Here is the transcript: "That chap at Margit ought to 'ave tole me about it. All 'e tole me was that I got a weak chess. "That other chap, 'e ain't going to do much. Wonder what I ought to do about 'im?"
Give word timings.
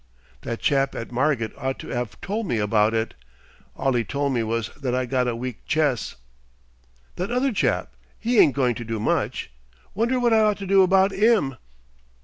"That 0.41 0.61
chap 0.61 0.95
at 0.95 1.11
Margit 1.11 1.53
ought 1.55 1.77
to 1.77 1.93
'ave 1.95 2.13
tole 2.23 2.43
me 2.43 2.57
about 2.57 2.95
it. 2.95 3.13
All 3.75 3.95
'e 3.95 4.03
tole 4.03 4.31
me 4.31 4.41
was 4.41 4.69
that 4.73 4.95
I 4.95 5.05
got 5.05 5.27
a 5.27 5.35
weak 5.35 5.63
chess. 5.67 6.15
"That 7.17 7.29
other 7.29 7.51
chap, 7.51 7.93
'e 8.25 8.39
ain't 8.39 8.55
going 8.55 8.73
to 8.73 8.83
do 8.83 8.99
much. 8.99 9.51
Wonder 9.93 10.19
what 10.19 10.33
I 10.33 10.39
ought 10.39 10.57
to 10.57 10.65
do 10.65 10.81
about 10.81 11.13
'im?" 11.13 11.55